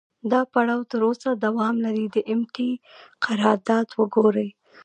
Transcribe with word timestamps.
دا 0.31 0.41
پړاو 0.51 0.81
تر 0.91 1.01
اوسه 1.07 1.29
دوام 1.45 1.75
لري، 1.85 2.05
د 2.09 2.17
ام 2.31 2.41
ټي 2.53 2.69
اې 2.77 2.81
قرارداد 3.25 3.87
وګورئ. 3.99 4.49